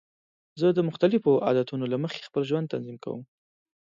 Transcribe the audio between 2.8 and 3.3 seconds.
کوم.